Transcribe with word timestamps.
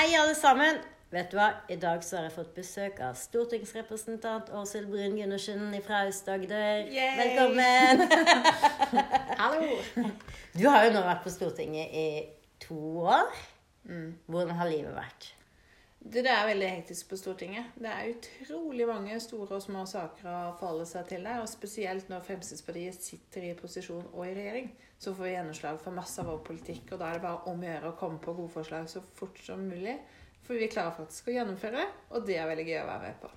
Hei, 0.00 0.14
alle 0.16 0.32
sammen. 0.34 0.78
Vet 1.12 1.26
du 1.28 1.34
hva? 1.36 1.50
I 1.68 1.76
dag 1.76 2.00
så 2.00 2.16
har 2.16 2.22
jeg 2.24 2.32
fått 2.32 2.54
besøk 2.56 3.02
av 3.04 3.18
stortingsrepresentant 3.20 4.48
Åshild 4.56 4.86
Brun 4.88 5.18
Gundersen 5.18 5.74
fra 5.84 5.98
Aust-Agder. 6.06 6.86
Velkommen. 7.18 8.00
Hallo! 9.42 9.76
Du 10.54 10.64
har 10.70 10.86
jo 10.86 10.94
nå 10.94 11.02
vært 11.04 11.20
på 11.26 11.34
Stortinget 11.34 11.92
i 11.92 12.06
to 12.64 12.80
år. 13.12 13.28
Hvordan 14.24 14.56
har 14.62 14.72
livet 14.72 14.96
vært? 14.96 15.28
Det 16.00 16.22
er 16.24 16.46
veldig 16.48 16.68
hektisk 16.72 17.10
på 17.10 17.16
Stortinget. 17.20 17.74
Det 17.76 17.90
er 17.90 18.14
utrolig 18.14 18.86
mange 18.88 19.18
store 19.20 19.58
og 19.58 19.62
små 19.62 19.82
saker 19.86 20.28
å 20.30 20.54
forholde 20.56 20.86
seg 20.88 21.10
til 21.10 21.26
der. 21.28 21.42
Og 21.42 21.50
spesielt 21.50 22.08
når 22.08 22.24
Fremskrittspartiet 22.24 23.04
sitter 23.04 23.50
i 23.50 23.56
posisjon 23.58 24.06
og 24.14 24.24
i 24.24 24.32
regjering, 24.32 24.70
så 24.96 25.12
får 25.12 25.26
vi 25.26 25.34
gjennomslag 25.34 25.82
for 25.84 25.96
masse 25.96 26.16
av 26.22 26.32
vår 26.32 26.40
politikk. 26.46 26.94
Og 26.94 27.02
da 27.02 27.10
er 27.10 27.20
det 27.20 27.26
bare 27.26 27.52
om 27.52 27.60
å 27.60 27.68
gjøre 27.68 27.92
å 27.92 27.98
komme 28.00 28.22
på 28.24 28.34
gode 28.38 28.54
forslag 28.56 28.88
så 28.88 29.04
fort 29.20 29.38
som 29.44 29.60
mulig. 29.60 29.98
For 30.46 30.56
vi 30.56 30.70
klarer 30.72 30.96
faktisk 30.96 31.28
å 31.28 31.36
gjennomføre 31.36 31.84
og 32.16 32.24
det 32.26 32.40
er 32.40 32.48
veldig 32.48 32.66
gøy 32.70 32.80
å 32.80 32.88
være 32.88 33.04
med 33.04 33.20
på. 33.20 33.30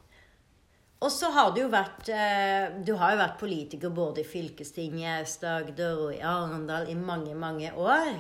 Og 1.04 1.12
så 1.12 1.34
har 1.36 1.52
du 1.52 1.60
jo 1.60 1.68
vært 1.68 2.08
eh, 2.16 2.80
Du 2.88 2.94
har 2.96 3.12
jo 3.12 3.20
vært 3.20 3.40
politiker 3.42 3.92
både 3.92 4.24
i 4.24 4.28
fylkestinget, 4.28 5.04
i 5.04 5.14
Aust-Agder 5.20 6.00
og 6.08 6.16
i 6.16 6.24
Arendal 6.24 6.88
i 6.88 6.96
mange, 6.96 7.36
mange 7.36 7.76
år. 7.76 8.16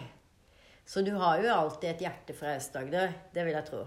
Så 0.83 1.01
du 1.01 1.13
har 1.15 1.39
jo 1.39 1.53
alltid 1.55 1.93
et 1.93 2.07
hjerte 2.09 2.35
for 2.35 2.51
Aust-Agder. 2.51 3.15
Det 3.31 3.47
vil 3.47 3.55
jeg 3.55 3.69
tro. 3.71 3.85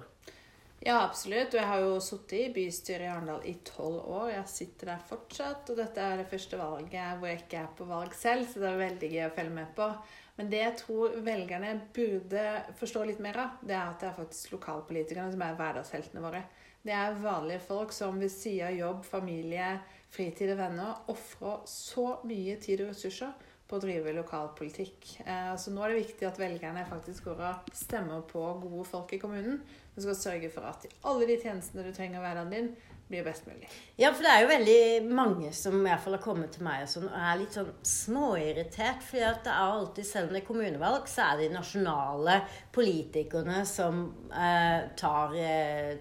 Ja, 0.86 1.00
absolutt. 1.02 1.50
Og 1.50 1.58
jeg 1.58 1.66
har 1.66 1.80
jo 1.82 1.94
sittet 1.98 2.36
i 2.38 2.50
bystyret 2.54 3.08
i 3.08 3.10
Arendal 3.10 3.46
i 3.50 3.56
tolv 3.66 4.04
år. 4.06 4.28
Jeg 4.36 4.50
sitter 4.52 4.92
der 4.92 5.00
fortsatt. 5.08 5.72
Og 5.72 5.80
dette 5.80 6.04
er 6.04 6.20
det 6.20 6.28
første 6.30 6.60
valget 6.60 7.18
hvor 7.18 7.26
jeg 7.26 7.40
ikke 7.40 7.58
er 7.58 7.72
på 7.74 7.88
valg 7.88 8.14
selv, 8.14 8.46
så 8.46 8.62
det 8.62 8.68
er 8.70 8.78
veldig 8.84 9.10
gøy 9.10 9.24
å 9.24 9.32
følge 9.34 9.56
med 9.56 9.72
på. 9.74 9.88
Men 10.36 10.52
det 10.52 10.60
jeg 10.60 10.76
tror 10.84 11.16
velgerne 11.26 11.72
burde 11.96 12.44
forstå 12.78 13.02
litt 13.08 13.24
mer 13.24 13.40
av, 13.42 13.58
det 13.66 13.74
er 13.74 13.82
at 13.88 13.98
det 14.04 14.10
er 14.12 14.18
faktisk 14.20 14.54
lokalpolitikerne 14.54 15.34
som 15.34 15.42
er 15.42 15.58
hverdagsheltene 15.58 16.22
våre. 16.22 16.44
Det 16.86 16.94
er 16.94 17.18
vanlige 17.18 17.64
folk 17.66 17.90
som 17.96 18.20
ved 18.22 18.30
siden 18.30 18.68
av 18.68 18.78
jobb, 18.78 19.02
familie, 19.08 19.72
fritid 20.14 20.52
og 20.54 20.60
venner 20.60 21.10
ofrer 21.10 21.64
så 21.66 22.06
mye 22.28 22.60
tid 22.62 22.84
og 22.84 22.92
ressurser 22.92 23.34
på 23.66 23.78
å 23.78 23.82
drive 23.82 24.14
lokalpolitikk. 24.14 25.08
Eh, 25.26 25.52
så 25.58 25.72
nå 25.74 25.82
er 25.82 25.92
det 25.92 26.02
viktig 26.04 26.28
at 26.28 26.38
velgerne 26.40 26.84
faktisk 26.88 27.30
går 27.30 27.42
og 27.48 27.70
stemmer 27.74 28.22
på 28.30 28.42
gode 28.62 28.84
folk 28.86 29.14
i 29.16 29.20
kommunen. 29.22 29.58
Som 29.94 30.04
skal 30.04 30.20
sørge 30.20 30.50
for 30.52 30.68
at 30.68 30.86
alle 31.08 31.26
de 31.28 31.38
tjenestene 31.40 31.86
du 31.86 31.94
trenger 31.94 32.20
i 32.20 32.22
hverdagen 32.24 32.52
din, 32.52 32.70
blir 33.08 33.22
best 33.22 33.46
mulig. 33.46 33.68
Ja, 33.96 34.10
for 34.10 34.26
det 34.26 34.32
er 34.32 34.42
jo 34.42 34.48
veldig 34.50 35.14
mange 35.14 35.52
som 35.54 35.76
i 35.78 35.84
hvert 35.84 36.02
fall 36.02 36.16
har 36.16 36.24
kommet 36.24 36.56
til 36.56 36.66
meg 36.66 36.82
og 36.82 36.90
sånn, 36.90 37.06
og 37.06 37.28
er 37.28 37.38
litt 37.38 37.54
sånn 37.54 37.70
småirritert. 37.86 39.04
fordi 39.06 39.30
det 39.46 39.52
er 39.52 39.62
alltid, 39.62 40.08
selv 40.08 40.28
om 40.28 40.34
det 40.34 40.42
er 40.42 40.48
kommunevalg, 40.48 41.06
så 41.10 41.28
er 41.28 41.38
det 41.38 41.48
de 41.48 41.54
nasjonale 41.54 42.40
politikerne 42.74 43.62
som 43.66 44.02
eh, 44.32 44.90
tar, 44.98 45.38
eh, 45.38 45.94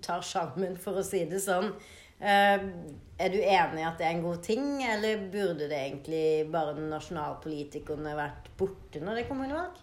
tar 0.00 0.24
sjarmen, 0.24 0.80
for 0.80 1.00
å 1.00 1.04
si 1.04 1.24
det 1.28 1.42
sånn. 1.44 1.74
Eh, 2.20 2.68
er 3.16 3.32
du 3.32 3.38
enig 3.40 3.80
i 3.80 3.88
at 3.88 3.98
det 4.00 4.06
er 4.06 4.14
en 4.14 4.24
god 4.24 4.42
ting, 4.44 4.68
eller 4.84 5.26
burde 5.32 5.68
det 5.68 5.80
egentlig 5.80 6.46
bare 6.52 6.76
nasjonalpolitikerne 6.76 8.16
vært 8.16 8.50
borte 8.58 9.02
når 9.02 9.18
det 9.18 9.24
er 9.24 9.30
kommunevalg? 9.30 9.82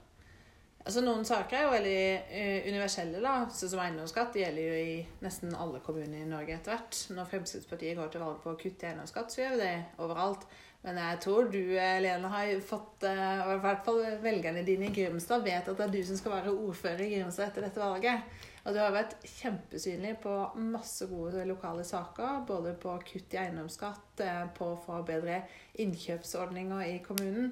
Altså 0.83 0.99
Noen 0.99 1.23
saker 1.23 1.55
er 1.55 1.63
jo 1.63 1.71
veldig 1.71 1.99
eh, 2.35 2.65
universelle, 2.67 3.21
da. 3.23 3.45
så 3.55 3.69
som 3.71 3.79
eiendomsskatt. 3.79 4.35
Gjelder 4.35 4.65
jo 4.65 4.81
i 4.81 4.97
nesten 5.23 5.55
alle 5.55 5.79
kommuner 5.85 6.19
i 6.19 6.27
Norge 6.27 6.57
etter 6.57 6.75
hvert. 6.75 6.99
Når 7.15 7.29
Fremskrittspartiet 7.31 7.95
går 7.95 8.11
til 8.11 8.23
valg 8.25 8.41
på 8.43 8.51
å 8.51 8.59
kutte 8.59 8.83
i 8.83 8.89
eiendomsskatt, 8.89 9.31
så 9.31 9.45
gjør 9.45 9.55
vi 9.55 9.61
det 9.63 10.03
overalt. 10.03 10.43
Men 10.83 10.99
jeg 10.99 11.21
tror 11.23 11.47
du, 11.47 11.61
Lene, 12.03 12.31
har 12.33 12.49
fått 12.67 13.05
eh, 13.07 13.45
og 13.45 13.53
I 13.53 13.61
hvert 13.63 13.85
fall 13.85 14.01
velgerne 14.25 14.65
dine 14.67 14.89
i 14.89 14.95
Grimstad 14.97 15.45
vet 15.47 15.69
at 15.71 15.79
det 15.79 15.85
er 15.87 15.93
du 15.93 16.01
som 16.03 16.19
skal 16.19 16.35
være 16.35 16.51
ordfører 16.51 17.05
i 17.05 17.13
Grimstad 17.13 17.47
etter 17.47 17.69
dette 17.69 17.79
valget. 17.79 18.41
Og 18.63 18.71
du 18.73 18.79
har 18.79 18.93
vært 18.95 19.17
kjempesynlig 19.27 20.13
på 20.23 20.33
masse 20.71 21.05
gode 21.11 21.43
lokale 21.49 21.83
saker. 21.83 22.45
Både 22.47 22.71
på 22.79 22.93
kutt 23.09 23.33
i 23.35 23.39
eiendomsskatt, 23.41 24.21
eh, 24.23 24.45
på 24.55 24.69
å 24.71 24.79
få 24.85 25.01
bedre 25.07 25.41
innkjøpsordninger 25.83 26.85
i 26.87 26.99
kommunen. 27.03 27.51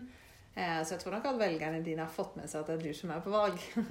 Eh, 0.56 0.80
Så 0.84 0.96
jeg 0.96 1.00
tror 1.02 1.14
nok 1.18 1.26
at 1.26 1.40
velgerne 1.40 1.84
dine 1.84 2.04
har 2.06 2.12
fått 2.12 2.36
med 2.36 2.50
seg 2.50 2.62
at 2.62 2.68
det 2.68 2.78
er 2.78 2.88
du 2.88 2.94
som 2.94 3.12
er 3.12 3.20
på 3.24 3.32
valg. 3.32 3.60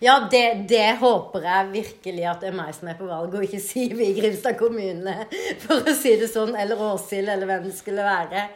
Ja, 0.00 0.28
det, 0.30 0.66
det 0.68 0.96
håper 1.00 1.42
jeg 1.42 1.70
virkelig 1.72 2.24
at 2.28 2.40
det 2.42 2.50
er 2.50 2.56
meg 2.58 2.74
som 2.76 2.88
er 2.90 2.98
på 2.98 3.06
valg, 3.08 3.34
og 3.34 3.42
ikke 3.46 3.60
Siv 3.62 3.98
i 4.02 4.12
Grimstad 4.14 4.58
kommune, 4.58 5.14
for 5.64 5.82
å 5.90 5.94
si 5.96 6.14
det 6.20 6.28
sånn. 6.30 6.54
Eller 6.58 6.78
Åshild, 6.78 7.30
eller 7.32 7.46
hvem 7.50 7.66
det 7.66 7.74
skulle 7.78 8.04
være. 8.06 8.48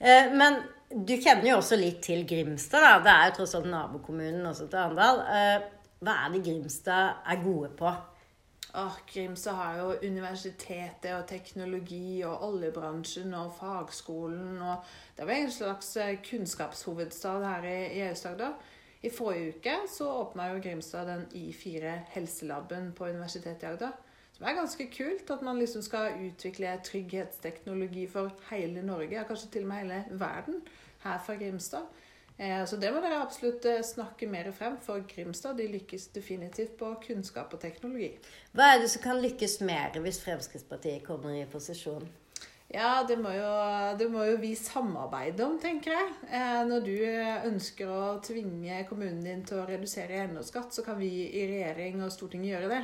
Eh, 0.00 0.32
Men 0.36 0.60
du 0.90 1.14
kjenner 1.20 1.50
jo 1.52 1.56
også 1.62 1.76
litt 1.80 2.00
til 2.04 2.24
Grimstad, 2.28 2.80
da. 2.84 2.94
Det 3.04 3.14
er 3.14 3.30
jo 3.30 3.36
tross 3.40 3.54
alt 3.56 3.68
nabokommunen 3.72 4.46
også 4.52 4.68
til 4.68 4.80
Arendal. 4.80 5.20
Hva 5.98 6.14
er 6.24 6.30
det 6.30 6.44
Grimstad 6.46 7.24
er 7.26 7.42
gode 7.42 7.72
på? 7.78 7.90
Åh, 8.78 8.98
Grimstad 9.08 9.56
har 9.58 9.78
jo 9.78 9.86
universitetet 10.06 11.14
og 11.16 11.24
teknologi 11.26 12.20
og 12.22 12.44
oljebransjen 12.46 13.34
og 13.34 13.54
fagskolen 13.56 14.60
og 14.62 14.84
Det 15.16 15.26
jo 15.26 15.34
en 15.34 15.50
slags 15.50 15.96
eh, 15.96 16.18
kunnskapshovedstad 16.30 17.44
her 17.44 17.64
i, 17.66 17.78
i 17.98 18.02
Aust-Agder. 18.06 18.52
I 19.02 19.10
forrige 19.10 19.56
uke 19.56 19.74
så 19.90 20.06
åpna 20.20 20.52
jo 20.52 20.60
Grimstad 20.62 21.06
den 21.06 21.26
I4 21.34 21.96
helselaben 22.14 22.92
på 22.92 23.04
Universitetet 23.04 23.62
i 23.62 23.66
Agder. 23.66 23.96
Som 24.36 24.46
er 24.46 24.54
ganske 24.54 24.86
kult, 24.94 25.30
at 25.30 25.42
man 25.42 25.58
liksom 25.58 25.82
skal 25.82 26.14
utvikle 26.28 26.76
trygghetsteknologi 26.84 28.06
for 28.06 28.30
hele 28.50 28.82
Norge, 28.86 29.16
ja, 29.16 29.24
kanskje 29.26 29.50
til 29.50 29.66
og 29.66 29.68
med 29.68 29.82
hele 29.82 30.04
verden, 30.10 30.62
her 31.02 31.18
fra 31.26 31.34
Grimstad. 31.34 31.90
Eh, 32.38 32.64
Så 32.64 32.76
det 32.78 32.92
må 32.94 33.00
dere 33.02 33.18
absolutt 33.18 33.66
eh, 33.66 33.82
snakke 33.82 34.28
mer 34.30 34.52
frem, 34.54 34.76
for 34.82 35.02
Grimstad 35.10 35.58
de 35.58 35.66
lykkes 35.72 36.08
definitivt 36.14 36.76
på 36.78 36.92
kunnskap 37.02 37.54
og 37.54 37.60
teknologi. 37.60 38.12
Hva 38.54 38.74
er 38.74 38.82
det 38.82 38.92
som 38.92 39.02
kan 39.02 39.18
lykkes 39.18 39.58
mer 39.66 39.98
hvis 40.04 40.22
Fremskrittspartiet 40.22 41.02
kommer 41.06 41.34
i 41.34 41.48
posisjon? 41.50 42.06
Ja, 42.68 43.00
det 43.08 43.16
må, 43.18 43.32
jo, 43.32 43.48
det 43.98 44.06
må 44.12 44.26
jo 44.28 44.36
vi 44.38 44.52
samarbeide 44.54 45.40
om, 45.46 45.56
tenker 45.58 45.96
jeg. 45.96 46.12
Eh, 46.28 46.62
når 46.68 46.86
du 46.86 46.96
ønsker 47.50 47.90
å 47.90 48.18
tvinge 48.22 48.84
kommunen 48.86 49.24
din 49.24 49.42
til 49.48 49.58
å 49.58 49.66
redusere 49.66 50.20
eiendomsskatt, 50.20 50.76
så 50.76 50.84
kan 50.86 51.00
vi 51.00 51.10
i 51.26 51.46
regjering 51.48 52.04
og 52.04 52.12
Stortinget 52.14 52.52
gjøre 52.52 52.70
det. 52.76 52.82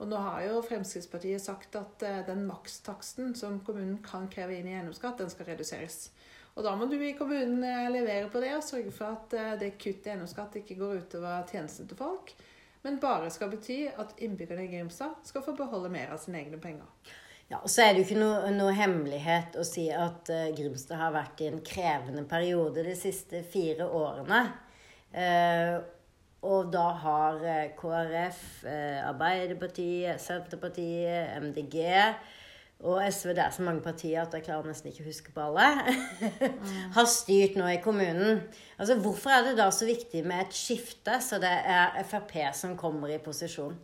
Og 0.00 0.08
nå 0.08 0.16
har 0.20 0.46
jo 0.46 0.64
Fremskrittspartiet 0.64 1.42
sagt 1.42 1.76
at 1.76 2.04
den 2.28 2.46
makstaksten 2.48 3.36
som 3.36 3.60
kommunen 3.64 3.98
kan 4.04 4.28
kreve 4.32 4.56
inn 4.56 4.68
i 4.68 4.74
eiendomsskatt, 4.76 5.18
den 5.20 5.32
skal 5.32 5.48
reduseres. 5.50 6.10
Og 6.56 6.64
da 6.64 6.72
må 6.72 6.88
du 6.88 6.96
i 6.96 7.12
kommunen 7.16 7.60
eh, 7.64 7.88
levere 7.92 8.30
på 8.32 8.40
det 8.40 8.54
og 8.56 8.64
sørge 8.64 8.92
for 8.94 9.12
at 9.12 9.34
eh, 9.36 9.54
det 9.60 9.74
kuttet 9.76 10.08
i 10.08 10.12
eiendomsskatt 10.14 10.56
ikke 10.62 10.78
går 10.78 11.02
utover 11.04 11.44
tjenestene 11.50 11.90
til 11.90 11.98
folk, 12.00 12.32
men 12.86 13.00
bare 13.02 13.28
skal 13.34 13.50
bety 13.52 13.82
at 13.92 14.14
innbyggerne 14.24 14.64
i 14.64 14.70
Grimstad 14.72 15.18
skal 15.26 15.44
få 15.44 15.52
beholde 15.58 15.90
mer 15.92 16.14
av 16.14 16.22
sine 16.22 16.40
egne 16.40 16.60
penger. 16.62 16.88
Ja, 17.50 17.60
og 17.60 17.68
så 17.70 17.84
er 17.84 17.92
det 17.92 18.00
jo 18.00 18.06
ikke 18.08 18.22
noe, 18.22 18.52
noe 18.56 18.72
hemmelighet 18.74 19.58
å 19.60 19.64
si 19.66 19.84
at 19.94 20.30
uh, 20.32 20.48
Grimstad 20.56 20.98
har 20.98 21.12
vært 21.14 21.42
i 21.44 21.50
en 21.50 21.60
krevende 21.66 22.24
periode 22.26 22.82
de 22.82 22.94
siste 22.98 23.44
fire 23.52 23.86
årene. 23.86 24.40
Uh, 25.14 25.76
og 26.46 26.72
da 26.74 26.86
har 27.04 27.44
KrF, 27.78 28.40
uh, 28.66 29.04
Arbeiderpartiet, 29.12 30.18
Senterpartiet, 30.22 31.36
MDG 31.42 31.78
og 32.84 33.00
SV 33.12 33.32
Det 33.32 33.42
er 33.42 33.50
så 33.50 33.62
mange 33.64 33.80
partier 33.80 34.20
at 34.20 34.34
jeg 34.36 34.44
klarer 34.44 34.68
nesten 34.68 34.90
ikke 34.90 35.04
å 35.06 35.08
huske 35.08 35.32
på 35.32 35.44
alle. 35.48 35.96
har 36.96 37.08
styrt 37.08 37.56
nå 37.56 37.68
i 37.72 37.80
kommunen. 37.82 38.42
Altså, 38.76 38.98
Hvorfor 39.00 39.32
er 39.32 39.46
det 39.46 39.56
da 39.58 39.70
så 39.72 39.88
viktig 39.88 40.22
med 40.26 40.44
et 40.44 40.56
skifte, 40.56 41.16
så 41.24 41.40
det 41.40 41.52
er 41.52 41.96
Frp 42.04 42.36
som 42.54 42.76
kommer 42.76 43.12
i 43.12 43.18
posisjon? 43.22 43.76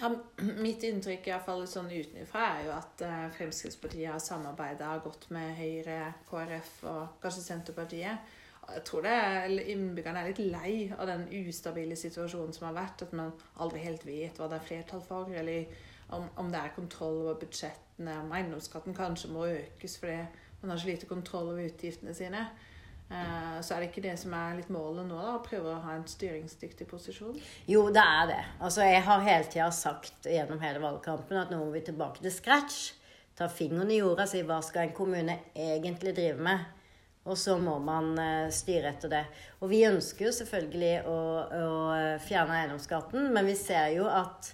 Ja, 0.00 0.10
mitt 0.58 0.82
inntrykk 0.82 1.28
i 1.28 1.32
hvert 1.32 1.46
fall 1.46 1.62
sånn 1.70 1.86
utenfra 1.86 2.48
er 2.56 2.64
jo 2.66 2.72
at 2.74 3.02
eh, 3.06 3.28
Fremskrittspartiet 3.36 4.10
har 4.10 4.18
samarbeida 4.20 4.88
godt 5.04 5.28
med 5.32 5.54
Høyre, 5.54 6.00
KrF 6.26 6.72
og 6.90 7.20
kanskje 7.22 7.44
Senterpartiet. 7.44 8.34
Jeg 8.64 8.82
tror 8.88 9.04
det 9.04 9.12
er, 9.14 9.54
innbyggerne 9.70 10.24
er 10.24 10.32
litt 10.32 10.42
lei 10.42 10.74
av 10.96 11.06
den 11.06 11.28
ustabile 11.44 11.94
situasjonen 12.00 12.54
som 12.56 12.66
har 12.70 12.78
vært. 12.80 13.06
At 13.06 13.14
man 13.14 13.30
aldri 13.62 13.84
helt 13.84 14.02
vet 14.08 14.40
hva 14.40 14.48
det 14.50 14.58
er 14.58 14.66
flertall 14.66 15.04
for, 15.04 15.30
eller 15.30 15.68
om, 16.10 16.28
om 16.36 16.52
det 16.52 16.60
er 16.60 16.76
kontroll 16.76 17.22
over 17.24 17.40
budsjettene. 17.40 18.18
Om 18.24 18.32
eiendomsskatten 18.34 18.96
kanskje 18.96 19.32
må 19.32 19.46
økes 19.48 19.98
fordi 20.02 20.20
man 20.60 20.72
har 20.72 20.80
så 20.80 20.88
lite 20.88 21.06
kontroll 21.06 21.52
over 21.52 21.66
utgiftene 21.66 22.14
sine. 22.16 22.46
Uh, 23.04 23.60
Så 23.60 23.74
er 23.74 23.82
det 23.82 23.90
ikke 23.90 24.02
det 24.06 24.14
som 24.18 24.32
er 24.32 24.54
litt 24.56 24.70
målet 24.72 25.04
nå, 25.04 25.18
da? 25.20 25.34
Å 25.36 25.42
prøve 25.44 25.74
å 25.74 25.80
ha 25.84 25.92
en 25.92 26.06
styringsdyktig 26.08 26.86
posisjon? 26.88 27.36
Jo, 27.68 27.82
det 27.92 28.00
er 28.00 28.30
det. 28.30 28.42
Altså, 28.64 28.80
jeg 28.88 29.02
har 29.04 29.26
hele 29.26 29.48
tida 29.52 29.66
sagt 29.76 30.24
gjennom 30.24 30.62
hele 30.64 30.80
valgkampen 30.80 31.36
at 31.42 31.52
nå 31.52 31.60
må 31.60 31.68
vi 31.74 31.84
tilbake 31.84 32.24
til 32.24 32.32
scratch. 32.32 32.94
Ta 33.36 33.50
fingeren 33.52 33.92
i 33.92 33.98
jorda 33.98 34.24
og 34.24 34.30
si 34.30 34.40
hva 34.46 34.60
skal 34.64 34.88
en 34.88 34.96
kommune 34.96 35.36
egentlig 35.52 36.14
drive 36.16 36.40
med? 36.48 36.64
Og 37.28 37.38
så 37.40 37.58
må 37.60 37.78
man 37.80 38.12
eh, 38.20 38.50
styre 38.52 38.90
etter 38.92 39.12
det. 39.12 39.22
Og 39.60 39.70
vi 39.70 39.84
ønsker 39.88 40.26
jo 40.28 40.32
selvfølgelig 40.36 40.94
å, 41.08 41.18
å 41.44 41.68
fjerne 42.24 42.58
eiendomsskatten, 42.60 43.30
men 43.36 43.48
vi 43.48 43.56
ser 43.58 43.94
jo 43.96 44.08
at 44.08 44.50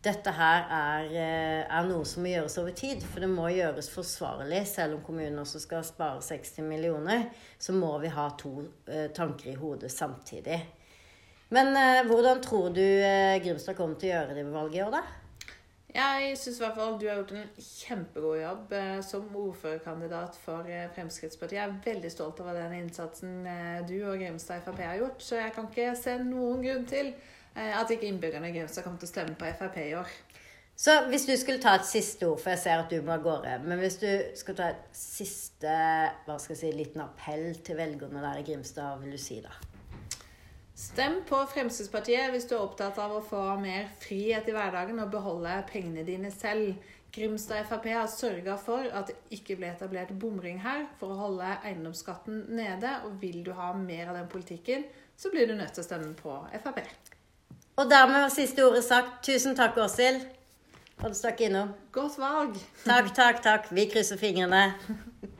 dette 0.00 0.32
her 0.32 0.62
er, 0.72 1.08
eh, 1.12 1.62
er 1.68 1.88
noe 1.88 2.06
som 2.08 2.24
må 2.24 2.32
gjøres 2.32 2.56
over 2.62 2.72
tid. 2.76 3.02
For 3.04 3.20
det 3.20 3.28
må 3.28 3.50
gjøres 3.52 3.90
forsvarlig. 3.92 4.62
Selv 4.68 4.96
om 4.96 5.04
kommunen 5.04 5.38
også 5.42 5.60
skal 5.60 5.84
spare 5.84 6.22
60 6.24 6.64
millioner, 6.64 7.26
så 7.58 7.74
må 7.76 7.92
vi 8.00 8.08
ha 8.08 8.28
to 8.40 8.54
eh, 8.88 9.10
tanker 9.12 9.52
i 9.52 9.58
hodet 9.60 9.92
samtidig. 9.92 10.60
Men 11.50 11.76
eh, 11.76 12.06
hvordan 12.08 12.40
tror 12.40 12.70
du 12.72 12.84
Grimstad 13.44 13.76
kommer 13.76 13.98
til 14.00 14.12
å 14.12 14.14
gjøre 14.14 14.36
det 14.38 14.44
ved 14.46 14.54
valget 14.56 14.78
i 14.78 14.84
år, 14.86 14.94
da? 14.96 15.02
Jeg 15.90 16.36
syns 16.38 16.60
i 16.60 16.62
hvert 16.62 16.76
fall 16.78 16.96
du 17.00 17.08
har 17.08 17.16
gjort 17.18 17.32
en 17.34 17.64
kjempegod 17.66 18.36
jobb 18.38 18.74
som 19.02 19.24
ordførerkandidat 19.34 20.36
for 20.38 20.68
Fremskrittspartiet. 20.94 21.56
Jeg 21.58 21.66
er 21.66 21.80
veldig 21.84 22.12
stolt 22.14 22.40
over 22.44 22.54
den 22.54 22.76
innsatsen 22.78 23.40
du 23.88 23.96
og 24.04 24.22
Grimstad 24.22 24.62
Frp 24.62 24.84
har 24.86 25.00
gjort. 25.02 25.18
Så 25.18 25.40
jeg 25.42 25.50
kan 25.56 25.66
ikke 25.66 25.88
se 25.98 26.14
noen 26.22 26.62
grunn 26.62 26.86
til 26.86 27.10
at 27.54 27.90
ikke 27.90 28.08
innbyggerne 28.08 28.50
i 28.50 28.54
Grimstad 28.54 28.86
kommer 28.86 29.00
til 29.02 29.10
å 29.10 29.14
stemme 29.14 29.38
på 29.38 29.48
Frp 29.58 29.80
i 29.82 29.94
år. 29.98 30.12
Så 30.80 30.94
hvis 31.10 31.26
du 31.28 31.34
skulle 31.36 31.60
ta 31.60 31.74
et 31.76 31.84
siste 31.84 32.24
ord, 32.24 32.38
for 32.40 32.54
jeg 32.54 32.62
ser 32.62 32.80
at 32.80 32.92
du 32.92 33.02
må 33.04 33.12
av 33.12 33.24
gårde 33.24 33.58
Men 33.66 33.82
hvis 33.82 33.98
du 34.00 34.06
skal 34.38 34.56
ta 34.56 34.70
et 34.72 34.86
siste 34.96 35.74
hva 36.24 36.38
skal 36.40 36.54
jeg 36.54 36.60
si, 36.62 36.70
liten 36.72 37.02
appell 37.04 37.50
til 37.66 37.76
velgerne 37.76 38.22
der 38.24 38.40
i 38.40 38.46
Grimstad, 38.46 38.86
hva 38.86 39.02
vil 39.02 39.12
du 39.12 39.20
si 39.20 39.42
da? 39.44 39.52
Stem 40.80 41.18
på 41.28 41.42
Fremskrittspartiet 41.52 42.32
hvis 42.32 42.48
du 42.48 42.54
er 42.56 42.62
opptatt 42.62 42.96
av 43.02 43.12
å 43.12 43.20
få 43.20 43.42
mer 43.60 43.90
frihet 44.00 44.48
i 44.48 44.56
hverdagen 44.56 45.02
og 45.02 45.12
beholde 45.12 45.58
pengene 45.68 46.06
dine 46.06 46.32
selv. 46.32 46.80
Grimstad 47.12 47.68
Frp 47.68 47.90
har 47.92 48.08
sørga 48.08 48.56
for 48.56 48.88
at 48.88 49.10
det 49.10 49.36
ikke 49.36 49.58
ble 49.60 49.68
etablert 49.74 50.16
bomring 50.22 50.62
her 50.64 50.86
for 50.96 51.12
å 51.12 51.20
holde 51.26 51.52
eiendomsskatten 51.60 52.46
nede. 52.56 52.96
Og 53.04 53.20
vil 53.20 53.42
du 53.44 53.52
ha 53.58 53.74
mer 53.76 54.14
av 54.14 54.22
den 54.22 54.32
politikken, 54.32 54.88
så 55.12 55.28
blir 55.28 55.50
du 55.50 55.58
nødt 55.58 55.76
til 55.76 55.84
å 55.84 55.88
stemme 55.90 56.14
på 56.16 56.40
Frp. 56.64 56.86
Og 57.76 57.90
dermed 57.90 58.20
var 58.20 58.32
siste 58.34 58.66
ordet 58.66 58.84
sagt. 58.84 59.20
Tusen 59.22 59.56
takk, 59.56 59.76
Åshild. 59.76 60.24
Og 61.00 61.10
du 61.10 61.14
stakk 61.16 61.40
innom. 61.40 61.70
Godt 61.92 62.18
valg! 62.20 62.56
Takk, 62.84 63.14
takk, 63.16 63.42
takk. 63.42 63.70
Vi 63.72 63.86
krysser 63.92 64.20
fingrene. 64.20 64.66